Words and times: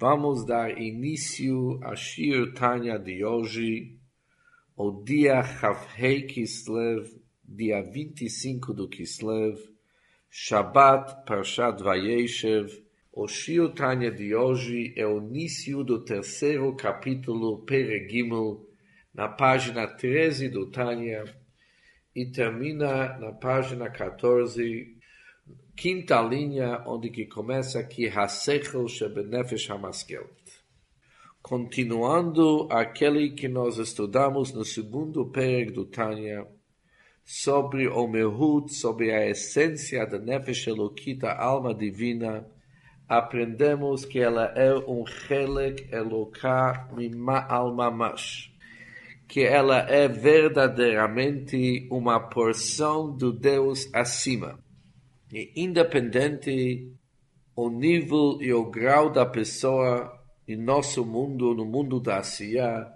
Vamos 0.00 0.46
dar 0.46 0.80
início 0.80 1.80
a 1.82 1.96
Shir 1.96 2.54
Tanya 2.54 2.96
de 3.00 3.24
hoje, 3.24 3.98
o 4.76 4.92
dia 4.92 5.42
Chavhei 5.42 6.22
Kislev, 6.22 7.20
dia 7.42 7.82
25 7.82 8.72
do 8.72 8.88
Kislev, 8.88 9.58
Shabbat 10.30 11.26
Parshat 11.26 11.82
Vayeshev. 11.82 12.80
O 13.12 13.26
Shir 13.26 13.70
Tanya 13.70 14.08
de 14.12 14.36
hoje 14.36 14.94
é 14.96 15.04
o 15.04 15.18
início 15.18 15.82
do 15.82 16.04
terceiro 16.04 16.72
capítulo 16.76 17.64
Peregimel, 17.64 18.64
na 19.12 19.26
página 19.26 19.84
13 19.84 20.48
do 20.48 20.70
Tanya, 20.70 21.24
e 22.14 22.24
termina 22.24 23.18
na 23.18 23.32
página 23.32 23.90
14 23.90 24.96
quinta 25.78 26.20
linha, 26.20 26.82
onde 26.88 27.08
que 27.08 27.24
começa 27.24 27.78
aqui 27.78 28.08
Hasechel 28.08 28.88
Shebenefesh 28.88 29.70
Hamaskel. 29.70 30.28
Continuando 31.40 32.66
aquele 32.68 33.30
que 33.30 33.46
nós 33.46 33.78
estudamos 33.78 34.52
no 34.52 34.64
segundo 34.64 35.24
pereg 35.26 35.70
do 35.70 35.84
Tânia, 35.84 36.44
sobre 37.24 37.86
o 37.86 38.08
Mehut, 38.08 38.74
sobre 38.74 39.12
a 39.12 39.24
essência 39.30 40.04
da 40.04 40.18
Nefesh 40.18 40.66
Elokita, 40.66 41.30
alma 41.30 41.72
divina, 41.72 42.44
aprendemos 43.08 44.04
que 44.04 44.18
ela 44.18 44.46
é 44.56 44.74
um 44.74 45.06
Chelek 45.06 45.94
Eloká 45.94 46.88
Mima'al 46.92 47.72
Mamash, 47.72 48.52
que 49.28 49.42
ela 49.42 49.88
é 49.88 50.08
verdadeiramente 50.08 51.86
uma 51.88 52.18
porção 52.18 53.16
do 53.16 53.32
Deus 53.32 53.88
acima 53.94 54.58
e 55.32 55.52
independente 55.56 56.92
o 57.54 57.68
nível 57.68 58.38
e 58.40 58.52
o 58.52 58.64
grau 58.64 59.10
da 59.10 59.26
pessoa 59.26 60.16
em 60.46 60.56
nosso 60.56 61.04
mundo, 61.04 61.54
no 61.54 61.64
mundo 61.64 62.00
da 62.00 62.18
Asiá, 62.18 62.90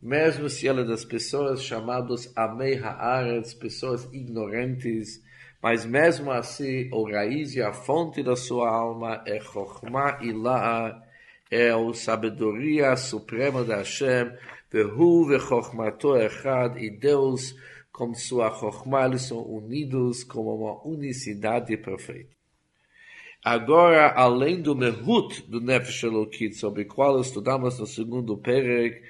mesmo 0.00 0.48
se 0.48 0.66
ela 0.66 0.80
é 0.80 0.84
das 0.84 1.04
pessoas 1.04 1.62
chamadas 1.62 2.32
Amei 2.34 2.76
Haaretz, 2.76 3.54
pessoas 3.54 4.04
ignorantes, 4.12 5.22
mas 5.62 5.86
mesmo 5.86 6.32
assim, 6.32 6.88
o 6.92 7.08
raiz 7.08 7.54
e 7.54 7.62
a 7.62 7.72
fonte 7.72 8.20
da 8.20 8.34
sua 8.34 8.68
alma 8.68 9.22
é 9.24 9.38
Chokhmah 9.38 10.18
Ila'a, 10.20 11.00
é 11.48 11.70
a 11.70 11.94
sabedoria 11.94 12.96
suprema 12.96 13.62
da 13.62 13.76
Hashem, 13.76 14.32
Vehu 14.72 15.26
Vechokhmato 15.26 16.16
Echad, 16.16 16.82
e 16.82 16.90
Deus 16.90 17.54
com 17.92 18.14
sua 18.14 18.50
Chokhmah, 18.50 19.06
eles 19.06 19.22
são 19.22 19.42
unidos 19.42 20.24
como 20.24 20.54
uma 20.54 20.86
unicidade 20.86 21.76
perfeita. 21.76 22.34
Agora, 23.44 24.12
além 24.12 24.62
do 24.62 24.74
Mehut 24.74 25.42
do 25.50 25.60
Nefesh 25.60 26.04
Elokit, 26.04 26.54
sobre 26.54 26.84
o 26.84 26.86
qual 26.86 27.20
estudamos 27.20 27.78
no 27.78 27.86
segundo 27.86 28.38
Perek, 28.38 29.02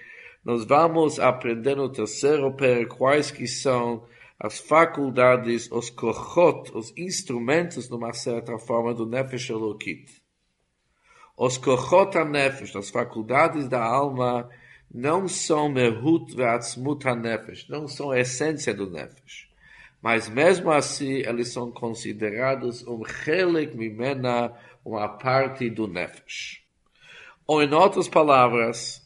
nós 0.45 0.65
vamos 0.65 1.21
aprender 1.21 1.77
no 1.77 1.89
terceiro 1.89 2.53
Perek 2.55 2.97
quais 2.97 3.31
que 3.31 3.47
são 3.47 4.05
as 4.41 4.59
faculdades, 4.59 5.71
os 5.71 5.89
kochot, 5.91 6.73
os 6.75 6.93
instrumentos, 6.97 7.89
numa 7.89 8.13
certa 8.13 8.59
forma, 8.59 8.93
do 8.93 9.07
Nefesh 9.07 9.51
Elokit. 9.51 10.21
Os 11.37 11.59
kochot 11.59 12.17
ha-nefesh, 12.17 12.75
as 12.75 12.91
faculdades 12.91 13.69
da 13.69 13.85
alma, 13.85 14.49
não 14.95 15.27
são 15.27 15.71
mehut 15.71 16.35
ve'atzmut 16.35 17.05
nefesh, 17.17 17.67
não 17.69 17.89
são 17.89 18.11
a 18.11 18.21
essência 18.21 18.75
do 18.75 18.91
nefesh. 18.91 19.49
Mas 20.03 20.29
mesmo 20.29 20.71
assim, 20.71 21.19
eles 21.19 21.49
são 21.49 21.71
considerados 21.71 22.87
um 22.87 23.05
chelik 23.05 23.77
mimena, 23.77 24.53
uma 24.85 25.09
parte 25.09 25.71
do 25.71 25.87
nefesh. 25.87 26.61
Ou 27.47 27.63
em 27.63 27.73
outras 27.73 28.09
palavras, 28.09 29.01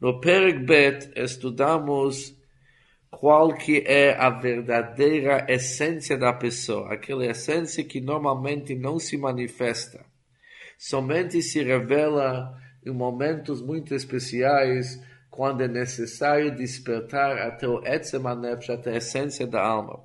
no 0.00 0.20
Perek 0.20 0.60
Bet 0.60 1.10
estudamos 1.16 2.36
qual 3.10 3.54
que 3.54 3.82
é 3.86 4.14
a 4.14 4.28
verdadeira 4.28 5.46
essência 5.48 6.18
da 6.18 6.32
pessoa, 6.32 6.92
aquela 6.92 7.24
essência 7.24 7.82
que 7.82 8.00
normalmente 8.00 8.74
não 8.74 8.98
se 8.98 9.16
manifesta, 9.16 10.04
somente 10.78 11.40
se 11.40 11.62
revela 11.62 12.60
em 12.84 12.92
momentos 12.92 13.62
muito 13.62 13.94
especiais, 13.94 15.00
quando 15.36 15.60
é 15.60 15.68
necessário 15.68 16.56
despertar 16.56 17.36
até 17.36 17.68
o 17.68 17.84
Etzem 17.84 18.22
Nefesh, 18.40 18.70
até 18.70 18.92
a 18.92 18.96
essência 18.96 19.46
da 19.46 19.62
alma. 19.62 20.00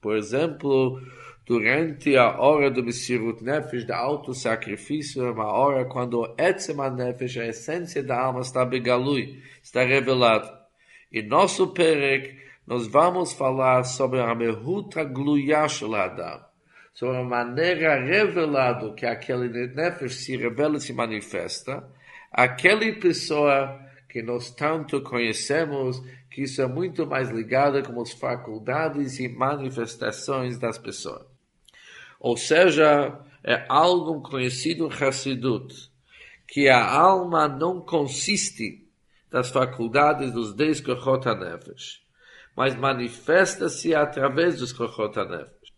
Por 0.00 0.16
exemplo, 0.16 1.00
durante 1.44 2.16
a 2.16 2.40
hora 2.40 2.70
do 2.70 2.84
Messirut 2.84 3.42
Nefesh, 3.42 3.84
da 3.84 3.96
auto-sacrifício, 3.96 5.26
é 5.26 5.32
uma 5.32 5.52
hora 5.52 5.84
quando 5.86 6.20
o 6.20 6.34
Etzem 6.38 6.76
Nefesh, 6.76 7.36
a 7.36 7.46
essência 7.46 8.00
da 8.00 8.16
alma, 8.16 8.40
está 8.40 8.64
begalui, 8.64 9.42
está 9.60 9.82
revelado. 9.82 10.48
E 11.10 11.20
nosso 11.20 11.66
Perek, 11.68 12.38
nós 12.64 12.86
vamos 12.86 13.32
falar 13.32 13.82
sobre 13.82 14.20
a 14.20 14.32
Mehuta 14.36 15.02
Gluyah 15.02 15.66
Adam, 15.66 16.44
sobre 16.94 17.16
a 17.16 17.24
maneira 17.24 17.98
revelada 18.04 18.92
que 18.92 19.04
aquele 19.04 19.48
Nefesh 19.48 20.14
se 20.14 20.36
revela 20.36 20.76
e 20.76 20.80
se 20.80 20.92
manifesta, 20.92 21.82
aquela 22.30 22.92
pessoa 22.92 23.84
que 24.16 24.22
nós 24.22 24.50
tanto 24.50 25.02
conhecemos, 25.02 26.02
que 26.30 26.44
isso 26.44 26.62
é 26.62 26.66
muito 26.66 27.06
mais 27.06 27.28
ligado 27.28 27.82
com 27.82 28.00
as 28.00 28.12
faculdades 28.12 29.20
e 29.20 29.28
manifestações 29.28 30.58
das 30.58 30.78
pessoas. 30.78 31.26
Ou 32.18 32.34
seja, 32.34 33.20
é 33.44 33.66
algo 33.68 34.22
conhecido 34.22 34.86
em 34.86 35.04
Hassidut, 35.04 35.90
que 36.48 36.66
a 36.66 36.82
alma 36.82 37.46
não 37.46 37.78
consiste 37.78 38.88
das 39.30 39.50
faculdades 39.50 40.32
dos 40.32 40.54
dez 40.54 40.80
Kochot 40.80 41.28
HaNefesh, 41.28 42.00
mas 42.56 42.74
manifesta-se 42.74 43.94
através 43.94 44.58
dos 44.58 44.72
Kochot 44.72 45.20
HaNefesh. 45.20 45.74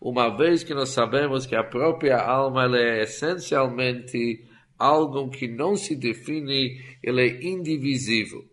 Uma 0.00 0.36
vez 0.36 0.64
que 0.64 0.74
nós 0.74 0.88
sabemos 0.88 1.46
que 1.46 1.54
a 1.54 1.62
própria 1.62 2.18
alma 2.20 2.66
é 2.76 3.04
essencialmente 3.04 4.44
algo 4.78 5.28
que 5.30 5.48
não 5.48 5.76
se 5.76 5.94
define, 5.94 6.80
ele 7.02 7.22
é 7.22 7.44
indivisível. 7.44 8.44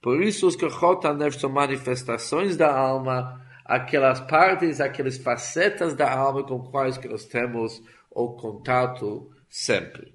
Por 0.00 0.22
isso 0.22 0.46
os 0.46 0.56
Kachot 0.56 1.06
HaNefesh 1.06 1.40
são 1.40 1.50
manifestações 1.50 2.56
da 2.56 2.76
alma, 2.76 3.40
aquelas 3.64 4.20
partes, 4.20 4.80
aquelas 4.80 5.16
facetas 5.16 5.94
da 5.94 6.12
alma 6.12 6.42
com 6.42 6.60
quais 6.60 6.98
que 6.98 7.08
nós 7.08 7.24
temos 7.24 7.82
o 8.10 8.30
contato 8.30 9.30
sempre. 9.48 10.12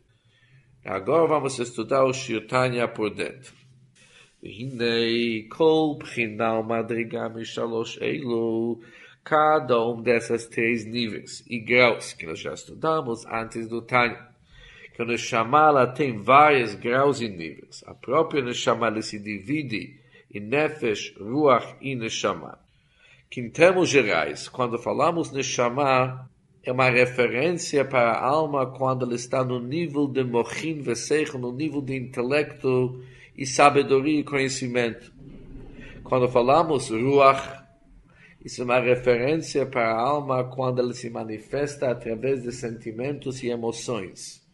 Agora 0.83 1.27
vamos 1.27 1.57
estudar 1.59 2.03
o 2.05 2.13
Shirtanya 2.13 2.87
por 2.87 3.13
dentro. 3.13 3.53
Hinei 4.43 5.47
kol 5.49 5.97
bchinal 5.97 6.63
madriga 6.63 7.27
mishalosh 7.27 7.97
eilu 8.01 8.79
cada 9.23 9.83
um 9.85 10.01
dessas 10.01 10.45
três 10.45 10.85
níveis 10.85 11.43
e 11.49 11.59
graus 11.59 12.13
que 12.13 12.25
nós 12.25 12.39
já 12.39 12.53
estudamos 12.53 13.25
antes 13.25 13.67
do 13.67 13.81
Tanya 13.81 14.26
que 14.97 15.03
o 15.03 15.05
Neshama 15.05 15.67
ela 15.67 15.85
tem 15.85 16.17
vários 16.17 16.73
graus 16.73 17.21
e 17.21 17.29
níveis. 17.29 17.83
A 17.85 17.93
própria 17.93 18.41
Neshama 18.43 18.87
ela 18.87 18.99
se 19.03 19.19
divide 19.19 19.95
em 20.33 20.39
Nefesh, 20.39 21.13
Ruach 21.19 21.75
e 21.79 21.93
Neshama. 21.93 22.57
Que 23.29 23.39
em 23.39 23.47
termos 23.47 23.89
gerais, 23.89 24.49
quando 24.49 24.79
falamos 24.79 25.31
Neshama, 25.31 26.27
é 26.63 26.71
uma 26.71 26.89
referência 26.89 27.85
para 27.85 28.13
a 28.13 28.25
alma 28.25 28.65
quando 28.65 29.05
ela 29.05 29.13
está 29.13 29.43
no 29.43 29.59
nível 29.59 30.07
de 30.07 30.23
Mochin 30.23 30.81
Vesecho, 30.81 31.37
no 31.37 31.51
nível 31.51 31.79
de 31.79 31.95
intelecto 31.95 32.99
e 33.37 33.45
sabedoria 33.45 34.21
e 34.21 34.23
conhecimento. 34.23 35.13
Quando 36.03 36.27
falamos 36.27 36.89
Ruach, 36.89 37.47
isso 38.43 38.63
é 38.63 38.65
uma 38.65 38.79
referência 38.79 39.63
para 39.63 39.91
a 39.91 40.01
alma 40.01 40.43
quando 40.45 40.79
ela 40.79 40.93
se 40.95 41.07
manifesta 41.07 41.91
através 41.91 42.41
de 42.41 42.51
sentimentos 42.51 43.43
e 43.43 43.49
emoções. 43.49 44.46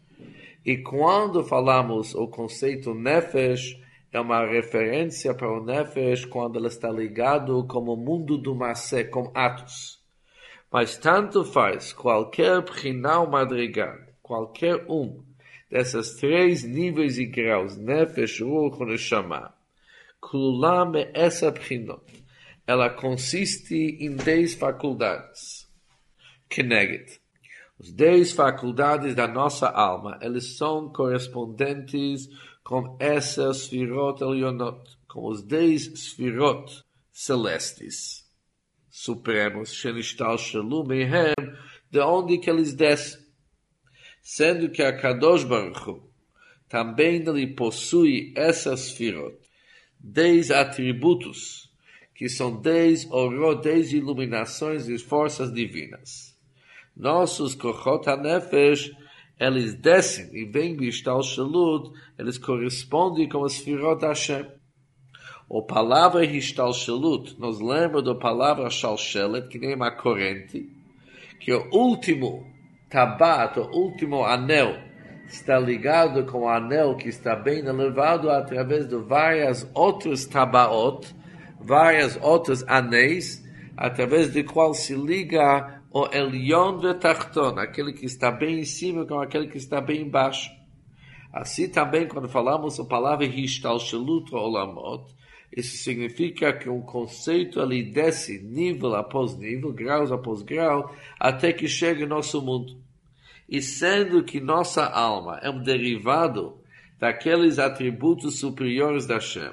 E 0.66 0.78
quando 0.78 1.44
falamos 1.44 2.16
o 2.16 2.28
conceito 2.28 2.94
Nefesh, 2.94 3.78
é 4.14 4.20
uma 4.20 4.46
referência 4.46 5.34
para 5.34 5.52
o 5.52 5.64
Nefesh 5.64 6.24
quando 6.26 6.58
ele 6.58 6.68
está 6.68 6.90
ligado 6.90 7.66
com 7.68 7.80
o 7.80 7.98
mundo 7.98 8.38
do 8.38 8.56
Masé, 8.56 9.04
com 9.04 9.32
atos. 9.34 10.00
Mas 10.72 10.98
tanto 10.98 11.44
faz 11.44 11.92
qualquer 11.92 12.64
prinal 12.64 13.30
madrigal, 13.30 13.98
qualquer 14.22 14.86
um 14.90 15.24
dessas 15.70 16.16
três 16.16 16.64
níveis 16.64 17.18
e 17.18 17.26
graus, 17.26 17.76
Nefesh, 17.76 18.42
Ruach 18.42 18.82
e 18.82 18.86
Neshama, 18.86 19.54
Kulam 20.22 20.94
essa 21.14 21.52
prinot, 21.52 22.04
ela 22.66 22.90
consiste 22.90 23.76
em 24.00 24.16
dez 24.16 24.54
faculdades. 24.54 25.68
Keneged. 26.48 27.23
Os 27.84 27.92
dez 27.92 28.32
faculdades 28.32 29.14
da 29.14 29.28
nossa 29.28 29.68
alma, 29.68 30.18
eles 30.22 30.56
são 30.56 30.88
correspondentes 30.88 32.30
com 32.64 32.96
essas 32.98 33.64
sfirot 33.64 34.24
elionot, 34.24 34.98
com 35.06 35.28
os 35.28 35.44
dez 35.44 35.92
sfirot 35.94 36.82
celestes, 37.12 38.24
supremos, 38.90 39.74
shenishtal 39.74 40.38
shalom 40.38 40.88
mehem, 40.88 41.34
de 41.92 42.00
onde 42.00 42.38
que 42.38 42.50
eles 42.50 42.74
descem. 42.74 43.20
Sendo 44.22 44.70
que 44.70 44.82
a 44.82 44.98
Kadosh 44.98 45.44
Baruch 45.44 45.90
Hu 45.90 46.10
também 46.70 47.16
ele 47.16 47.48
possui 47.48 48.34
essas 48.38 48.92
firot, 48.92 49.38
dez 50.00 50.52
atributos, 50.52 51.70
que 52.16 52.30
são 52.30 52.62
dez 52.62 53.06
orot, 53.12 53.62
dez 53.62 53.92
iluminações 53.92 54.88
e 54.88 54.98
forças 54.98 55.54
divinas. 55.54 56.33
Nossos 56.96 57.56
kochot 57.56 58.06
nefesh 58.22 58.92
eles 59.40 59.74
descem 59.74 60.30
e 60.34 60.46
vêm 60.46 60.76
Bishtal 60.76 61.22
Shalut, 61.24 61.92
eles 62.18 62.38
correspondem 62.38 63.28
com 63.28 63.44
as 63.44 63.58
Firot 63.58 64.06
Hashem. 64.06 64.46
O 65.50 65.62
palavra 65.62 66.24
Hishtal 66.24 66.74
Shalut 66.74 67.40
nos 67.40 67.60
lembra 67.60 68.02
da 68.02 68.16
palavra 68.16 68.70
Shalshelet, 68.70 69.50
que 69.50 69.60
nem 69.60 69.76
uma 69.76 69.92
corrente, 69.92 70.70
que 71.40 71.54
o 71.54 71.70
último 71.74 72.48
tabat, 72.90 73.60
o 73.60 73.70
último 73.76 74.24
anel, 74.24 74.78
está 75.28 75.60
ligado 75.60 76.26
com 76.26 76.44
o 76.44 76.48
anel 76.48 76.96
que 76.96 77.10
está 77.10 77.36
bem 77.36 77.60
elevado 77.60 78.30
através 78.30 78.88
de 78.88 78.96
várias 78.96 79.70
outras 79.74 80.26
tabaot, 80.26 81.14
várias 81.60 82.18
outras 82.22 82.64
anéis, 82.68 83.44
através 83.76 84.32
de 84.32 84.44
qual 84.44 84.74
se 84.74 84.96
liga 84.96 85.83
o 85.96 86.08
Elion 86.12 86.80
de 86.80 86.92
Tachton, 86.96 87.60
aquele 87.60 87.94
que 87.94 88.08
está 88.08 88.32
bem 88.32 88.62
em 88.62 88.66
cima 88.66 89.06
com 89.06 89.20
aquele 89.20 89.48
que 89.48 89.58
está 89.58 89.80
bem 89.80 90.02
embaixo. 90.02 90.50
Assim 91.32 91.70
também, 91.70 92.08
quando 92.08 92.28
falamos 92.28 92.80
a 92.80 92.84
palavra 92.84 93.26
Hishtalshelut 93.26 94.34
Olamot, 94.34 95.14
isso 95.56 95.78
significa 95.78 96.52
que 96.52 96.68
um 96.68 96.82
conceito 96.82 97.62
ali 97.62 97.84
desce 97.84 98.42
nível 98.42 98.96
após 98.96 99.38
nível, 99.38 99.72
graus 99.72 100.12
após 100.12 100.42
grau, 100.42 100.92
até 101.20 101.54
que 101.54 101.68
chega 101.68 102.02
no 102.08 102.16
nosso 102.16 102.42
mundo. 102.42 102.82
E 103.48 103.62
sendo 103.62 104.24
que 104.24 104.40
nossa 104.40 104.84
alma 104.84 105.40
é 105.44 105.50
um 105.52 105.62
derivado 105.62 106.58
daqueles 107.00 107.60
atributos 107.60 108.40
superiores 108.40 109.06
da 109.06 109.20
Shem, 109.20 109.52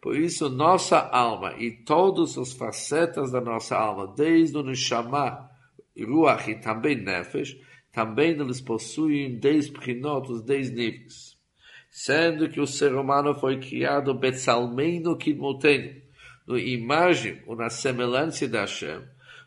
por 0.00 0.16
isso 0.16 0.48
nossa 0.48 1.00
alma 1.00 1.54
e 1.58 1.72
todas 1.84 2.38
as 2.38 2.52
facetas 2.52 3.32
da 3.32 3.40
nossa 3.40 3.76
alma, 3.76 4.14
desde 4.14 4.56
o 4.56 4.62
Neshama, 4.62 5.50
Ruach 6.02 6.50
e 6.50 6.56
também 6.56 6.96
Nefesh, 6.96 7.56
também 7.92 8.30
eles 8.30 8.60
possuem 8.60 9.38
dez 9.38 9.70
prinot, 9.70 10.30
os 10.30 10.42
dez 10.42 10.70
níveis. 10.70 11.38
Sendo 11.88 12.48
que 12.48 12.60
o 12.60 12.66
ser 12.66 12.92
humano 12.94 13.34
foi 13.34 13.60
criado 13.60 14.12
Betzalmeino 14.12 15.16
Kidmotenu, 15.16 16.02
no 16.44 16.58
imagem 16.58 17.40
ou 17.46 17.54
na 17.54 17.70
semelhança 17.70 18.48
da 18.48 18.62
Hashem. 18.62 19.02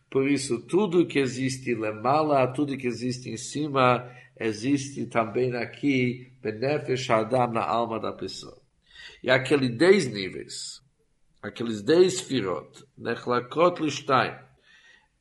Por 0.09 0.29
isso, 0.29 0.65
tudo 0.65 1.05
que 1.05 1.19
existe 1.19 1.75
lemala, 1.75 2.47
tudo 2.47 2.77
que 2.77 2.87
existe 2.87 3.29
em 3.29 3.35
cima, 3.35 4.09
existe 4.39 5.05
também 5.07 5.53
aqui, 5.53 6.31
Benefesh 6.41 7.09
Adam, 7.09 7.51
na 7.51 7.65
alma 7.65 7.99
da 7.99 8.13
pessoa. 8.13 8.57
E 9.21 9.29
aqueles 9.29 9.77
dez 9.77 10.07
níveis, 10.07 10.81
aqueles 11.41 11.81
dez 11.81 12.21
firot, 12.21 12.85
Nechlakot 12.97 13.81
Lishtaim, 13.81 14.46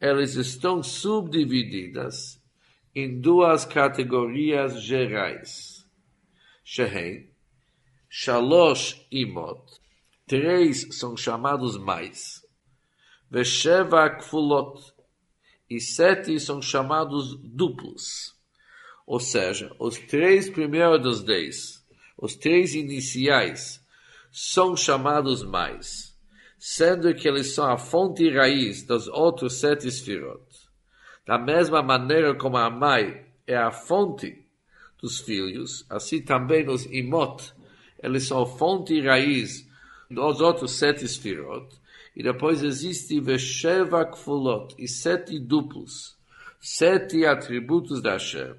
elas 0.01 0.35
estão 0.35 0.83
subdivididas 0.83 2.41
em 2.95 3.21
duas 3.21 3.65
categorias 3.65 4.83
gerais. 4.83 5.87
Shehen, 6.65 7.31
Shalosh 8.09 9.07
Imot, 9.11 9.81
três 10.27 10.99
são 10.99 11.17
chamados 11.17 11.77
mais. 11.77 12.45
Vesheva 13.31 14.09
Kfulot, 14.11 14.93
e 15.69 15.81
sete 15.81 16.39
são 16.39 16.63
chamados 16.63 17.37
duplos. 17.37 18.35
Ou 19.07 19.19
seja, 19.19 19.75
os 19.79 19.99
três 19.99 20.49
primeiros 20.49 21.03
dos 21.03 21.25
dez, 21.25 21.85
os 22.17 22.37
três 22.37 22.75
iniciais, 22.75 23.85
são 24.31 24.77
chamados 24.77 25.43
mais 25.43 26.16
sendo 26.59 27.15
que 27.15 27.29
eles 27.29 27.55
são 27.55 27.71
a 27.71 27.77
fonte 27.77 28.25
e 28.25 28.35
raiz 28.35 28.83
dos 28.83 29.09
outros 29.09 29.55
sete 29.55 29.87
esfirot. 29.87 30.43
Da 31.27 31.39
mesma 31.39 31.83
maneira 31.83 32.35
como 32.35 32.57
a 32.57 32.71
mãe 32.71 33.27
é 33.47 33.57
a 33.57 33.71
fonte 33.71 34.47
dos 35.01 35.21
filhos, 35.21 35.85
assim 35.91 36.23
também 36.23 36.69
os 36.69 36.87
imot, 36.87 37.53
eles 38.03 38.27
são 38.27 38.43
a 38.43 38.47
fonte 38.47 38.95
e 38.95 39.03
raiz 39.03 39.67
dos 40.11 40.41
outros 40.41 40.73
sete 40.73 41.05
esfirot. 41.05 41.69
E 42.15 42.23
depois 42.23 42.63
existe 42.63 43.21
Vesheva 43.21 44.07
Kfulot, 44.07 44.75
e 44.79 44.89
sete 44.89 45.39
duplos, 45.39 46.17
sete 46.59 47.27
atributos 47.27 48.01
da 48.01 48.13
Hashem, 48.13 48.55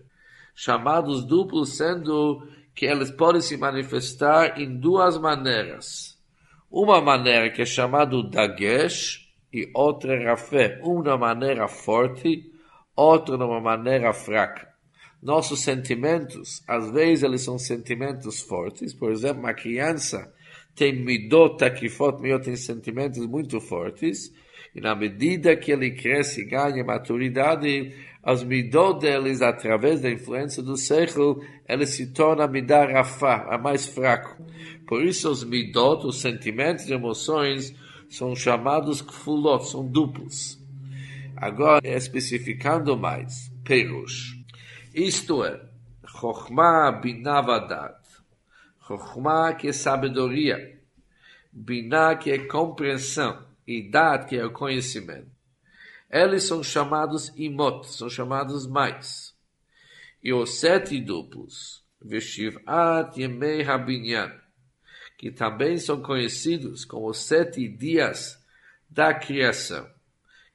chamados 0.54 1.26
duplos 1.26 1.76
sendo 1.76 2.48
que 2.76 2.86
eles 2.86 3.10
podem 3.10 3.42
se 3.42 3.58
manifestar 3.58 4.62
em 4.62 4.80
duas 4.80 5.18
maneiras 5.18 6.17
uma 6.70 7.02
maneira 7.02 7.50
que 7.50 7.62
é 7.62 7.66
chamado 7.66 8.30
dagesh 8.30 9.28
e 9.54 9.70
outra 9.74 10.22
rafé, 10.24 10.80
uma 10.84 11.18
maneira 11.18 11.68
forte, 11.68 12.52
outra 12.96 13.38
numa 13.38 13.62
maneira 13.62 14.14
fraca. 14.14 14.68
Nossos 15.22 15.62
sentimentos, 15.62 16.64
às 16.68 16.92
vezes 16.92 17.24
eles 17.24 17.42
são 17.42 17.58
sentimentos 17.58 18.42
fortes, 18.42 18.94
por 18.94 19.12
exemplo, 19.12 19.40
uma 19.40 19.54
criança 19.54 20.32
tem 20.78 20.94
midot 20.94 21.58
takifot, 21.58 22.22
meu 22.22 22.40
tem 22.40 22.56
sentimentos 22.56 23.26
muito 23.26 23.60
fortes, 23.60 24.32
e 24.76 24.80
na 24.80 24.94
medida 24.94 25.58
que 25.58 25.72
ele 25.72 25.90
cresce 25.90 26.42
e 26.42 26.46
ganha 26.46 26.84
maturidade, 26.84 27.96
as 28.28 28.44
midot 28.44 29.00
deles, 29.00 29.42
através 29.42 30.02
da 30.02 30.12
influência 30.12 30.62
do 30.62 30.76
século, 30.76 31.42
ele 31.66 31.86
se 31.86 32.08
torna 32.08 32.46
midar 32.46 32.92
rafá, 32.92 33.48
a 33.50 33.58
mais 33.58 33.88
fraco. 33.88 34.44
Por 34.86 35.02
isso 35.02 35.32
os 35.32 35.46
midot, 35.46 36.06
os 36.06 36.20
sentimentos 36.20 36.90
e 36.90 36.94
emoções, 36.94 37.74
são 38.10 38.36
chamados 38.36 39.02
kfulot, 39.02 39.66
são 39.66 39.88
duplos. 39.88 40.62
Agora, 41.38 41.80
especificando 41.88 42.98
mais, 42.98 43.50
perush. 43.64 44.38
Isto 44.94 45.46
é, 45.46 45.62
Chokhmah 46.06 47.00
binavadat. 47.02 48.02
Chokhmah 48.86 49.54
que 49.54 49.70
é 49.70 49.72
sabedoria. 49.72 50.82
Binah 51.54 52.18
que 52.18 52.32
é 52.32 52.40
compreensão. 52.40 53.46
E 53.66 53.90
dat 53.90 54.28
que 54.28 54.36
é 54.36 54.46
o 54.46 54.52
conhecimento. 54.52 55.37
Eles 56.10 56.44
são 56.44 56.64
chamados 56.64 57.32
imot, 57.36 57.88
são 57.88 58.10
chamados 58.10 58.66
mais. 58.66 59.36
E 60.24 60.34
os 60.34 60.60
sete 60.60 61.00
duplos, 61.02 61.84
Veshivat 62.02 63.20
Yemei 63.20 63.64
Habinyan, 63.64 64.32
que 65.18 65.32
também 65.32 65.78
são 65.78 66.02
conhecidos 66.02 66.86
como 66.86 67.10
os 67.10 67.18
sete 67.18 67.68
dias 67.68 68.42
da 68.90 69.14
criação, 69.14 69.90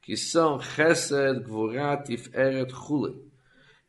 que 0.00 0.16
são 0.16 0.61
Chesed, 0.61 1.44
Gvurat, 1.44 2.06
Tiferet, 2.06 2.73
Chule. 2.73 3.30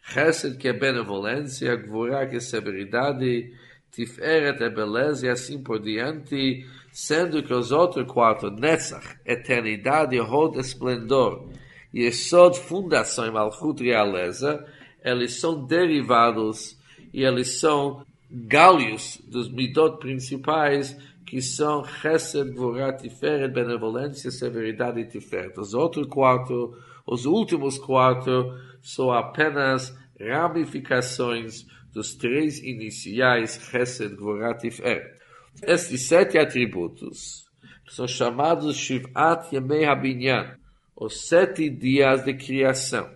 Chesed, 0.01 0.57
que 0.57 0.67
é 0.67 0.73
benevolência, 0.73 1.75
Gvurat, 1.75 2.29
que 2.29 2.37
é 2.37 2.39
severidade, 2.41 3.53
Tiferet 3.93 4.63
é 4.63 4.69
beleza 4.71 5.27
e 5.27 5.29
assim 5.29 5.61
por 5.61 5.79
diante, 5.79 6.65
sendo 6.91 7.43
que 7.43 7.53
os 7.53 7.71
outros 7.71 8.11
quatro, 8.11 8.49
Netzach, 8.49 9.17
eternidade, 9.23 10.17
Rod, 10.17 10.57
esplendor, 10.57 11.47
e 11.93 12.07
Esod, 12.07 12.57
fundação 12.59 13.27
e 13.27 13.31
Malchut, 13.31 13.83
realeza, 13.83 14.65
eles 15.05 15.39
são 15.39 15.63
derivados 15.63 16.75
e 17.13 17.23
eles 17.23 17.59
são 17.59 18.03
galhos 18.31 19.21
dos 19.27 19.47
midot 19.51 19.99
principais, 19.99 20.97
que 21.23 21.39
são 21.39 21.85
Chesed, 21.85 22.51
Gvorat, 22.51 22.99
Tiferet, 22.99 23.53
benevolência, 23.53 24.31
severidade 24.31 25.01
e 25.01 25.05
Tiferet. 25.05 25.59
Os 25.59 25.75
outros 25.75 26.07
quatro, 26.07 26.75
os 27.05 27.27
últimos 27.27 27.77
quatro, 27.77 28.57
são 28.81 29.11
apenas 29.11 29.95
ramificações 30.19 31.67
dos 31.93 32.15
três 32.15 32.59
iniciais 32.59 33.59
Chesed, 33.69 34.15
Gvorat, 34.15 34.59
Tiferet. 34.59 35.19
Estes 35.61 36.07
sete 36.07 36.37
atributos 36.37 37.45
são 37.87 38.07
chamados 38.07 38.75
Shivat 38.75 39.53
Yemei 39.53 39.85
Habinyan, 39.85 40.57
os 40.95 41.27
sete 41.27 41.69
dias 41.69 42.25
de 42.25 42.33
criação, 42.33 43.09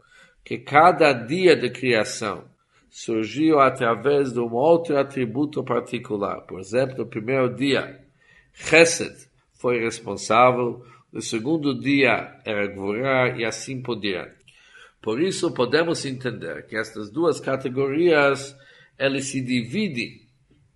que 0.45 0.59
cada 0.59 1.11
dia 1.13 1.55
de 1.55 1.69
criação 1.69 2.45
surgiu 2.89 3.59
através 3.59 4.33
de 4.33 4.39
um 4.39 4.53
outro 4.53 4.97
atributo 4.97 5.63
particular. 5.63 6.41
Por 6.41 6.59
exemplo, 6.59 6.99
no 6.99 7.05
primeiro 7.07 7.55
dia, 7.55 7.99
Chesed 8.53 9.27
foi 9.53 9.79
responsável, 9.79 10.83
no 11.11 11.21
segundo 11.21 11.79
dia 11.79 12.39
era 12.45 12.67
Gvorá 12.67 13.37
e 13.37 13.43
assim 13.45 13.81
por 13.81 13.99
diante. 13.99 14.37
Por 15.01 15.21
isso, 15.21 15.53
podemos 15.53 16.05
entender 16.05 16.65
que 16.67 16.75
estas 16.75 17.09
duas 17.09 17.39
categorias, 17.39 18.55
elas 18.97 19.25
se 19.25 19.41
dividem 19.41 20.21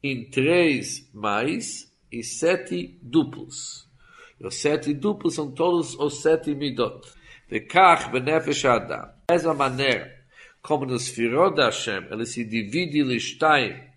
em 0.03 0.29
três 0.29 1.09
mais 1.13 1.91
e 2.11 2.23
sete 2.23 2.97
duplos. 3.01 3.87
Os 4.39 4.55
sete 4.55 4.93
duplos 4.93 5.35
são 5.35 5.51
todos 5.51 5.95
os 5.95 6.21
sete 6.21 6.53
midot. 6.55 7.07
De 7.47 7.59
kach 7.59 8.09
benefesh 8.09 8.65
adam. 8.65 9.09
Dessa 9.29 9.53
maneira, 9.53 10.21
como 10.61 10.85
nos 10.85 11.07
Firot 11.09 11.55
da 11.55 11.65
Hashem, 11.65 12.05
ele 12.11 12.25
se 12.25 12.43
divide 12.43 13.01
em 13.01 13.91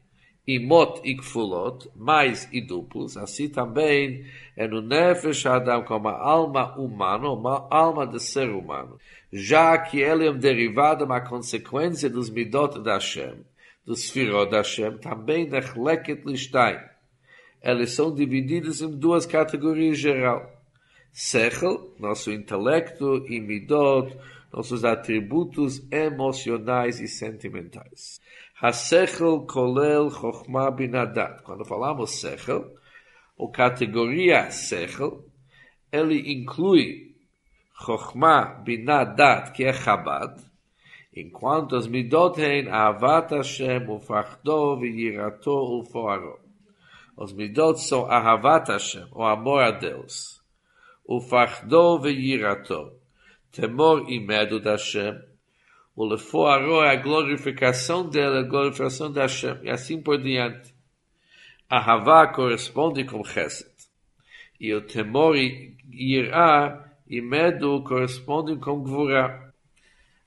imot 0.47 1.01
e 1.05 1.17
kfulot, 1.17 1.91
mais 1.97 2.49
e 2.53 2.61
duplos, 2.61 3.17
assim 3.17 3.49
também 3.49 4.27
é 4.57 4.69
no 4.69 4.83
Nefesh 4.83 5.47
Adam 5.47 5.85
como 5.85 6.09
a 6.09 6.19
alma 6.19 6.75
humana, 6.79 7.31
uma 7.31 7.67
alma 7.71 8.07
de 8.07 8.21
ser 8.21 8.51
humano, 8.51 8.99
já 9.33 9.77
que 9.79 10.01
ele 10.01 10.27
é 10.27 10.31
um 10.31 10.39
derivado, 10.39 11.05
uma 11.05 11.21
consequência 11.21 12.11
dos 12.11 12.29
midot 12.29 12.79
da 12.81 12.95
Hashem, 12.95 13.45
dos 13.85 14.09
Sfirot 14.09 14.51
Hashem, 14.55 14.99
também 14.99 15.49
nechleket 15.49 16.25
listain. 16.25 16.79
Eles 17.63 17.93
são 17.93 18.15
divididos 18.15 18.81
em 18.83 18.91
duas 18.91 19.27
categorias 19.27 19.99
geral. 19.99 20.51
Sechel, 21.13 21.95
nosso 21.99 22.33
intelecto, 22.33 23.25
e 23.29 23.41
midot, 23.41 24.17
nossos 24.53 24.85
atributos 24.85 25.83
emocionais 25.91 27.01
e 27.01 27.09
sentimentais. 27.09 28.21
Hasechel 28.61 29.47
kolel 29.47 30.11
chokhmah 30.11 30.71
binadat. 30.71 31.43
Quando 31.43 31.65
falamos 31.65 32.21
sechel, 32.21 32.73
ou 33.37 33.51
categoria 33.51 34.51
sechel, 34.51 35.25
ele 35.93 36.33
inclui 36.33 37.15
chokhmah 37.85 38.63
binadat, 38.65 39.53
que 39.53 39.65
é 39.65 39.73
Chabad, 39.73 40.41
enquanto 41.15 41.77
as 41.77 41.87
midot 41.87 42.41
hein 42.41 42.69
avat 42.69 43.31
Hashem, 43.31 43.89
ufachdo, 43.89 44.77
v'yirato, 44.79 45.81
ufoaro. 45.81 46.39
Os 47.17 47.33
midot 47.33 47.81
são 47.81 48.11
ahavat 48.11 48.69
Hashem, 48.69 49.07
o 49.13 49.23
amor 49.23 49.63
a 49.63 49.71
Deus. 49.71 50.43
Ufachdo, 51.07 52.01
v'yirato 52.01 53.05
temor 53.55 54.11
e 54.11 54.19
medo 54.19 54.59
da 54.59 54.73
Hashem, 54.73 55.17
o 55.97 56.13
é 56.83 56.91
a 56.91 56.97
glorificação 56.97 58.09
dela, 58.09 58.41
a 58.41 58.43
glorificação 58.43 59.13
da 59.13 59.23
Hashem, 59.23 59.61
e 59.63 59.71
assim 59.71 60.03
por 60.03 60.21
diante. 60.21 60.75
A 61.71 61.79
Havá 61.93 62.27
corresponde 62.27 63.05
com 63.05 63.23
Chesed, 63.23 63.71
e 64.59 64.75
o 64.75 64.81
temor 64.81 65.37
e 65.37 65.77
irá 65.93 66.93
e 67.09 67.21
medo 67.21 67.81
correspondem 67.85 68.59
com 68.59 68.83
Gvurá. 68.83 69.53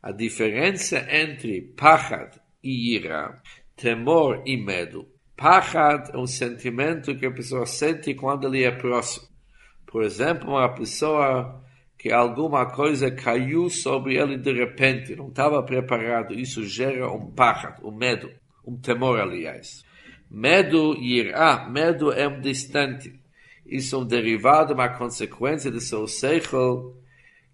A 0.08 0.14
diferença 0.14 1.06
entre 1.12 1.62
Pachad 1.76 2.32
e 2.64 2.96
Ira, 2.96 3.42
temor 3.76 4.42
e 4.46 4.56
medo. 4.56 5.06
Pachad 5.36 6.12
é 6.14 6.18
um 6.18 6.26
sentimento 6.26 7.14
que 7.18 7.26
a 7.26 7.32
pessoa 7.32 7.66
sente 7.66 8.14
quando 8.14 8.48
ele 8.48 8.64
é 8.64 8.72
próximo. 8.72 9.28
Por 9.86 10.04
exemplo, 10.04 10.52
uma 10.52 10.74
pessoa 10.74 11.62
que 11.98 12.10
alguma 12.10 12.68
coisa 12.68 13.12
caiu 13.12 13.70
sobre 13.70 14.16
ele 14.16 14.38
de 14.38 14.54
repente, 14.54 15.14
não 15.14 15.28
estava 15.28 15.62
preparado. 15.62 16.34
Isso 16.34 16.66
gera 16.66 17.12
um 17.12 17.30
pachat, 17.30 17.84
um 17.84 17.92
medo, 17.92 18.32
um 18.66 18.78
temor, 18.78 19.20
aliás. 19.20 19.84
Medo, 20.32 20.96
irá, 20.96 21.68
medo 21.70 22.14
é 22.14 22.26
um 22.26 22.40
distante. 22.40 23.14
Isso 23.66 23.94
é 23.94 24.00
um 24.00 24.06
derivado, 24.06 24.74
uma 24.74 24.88
consequência 24.88 25.70
do 25.70 25.82
seu 25.82 26.08
seichel, 26.08 26.96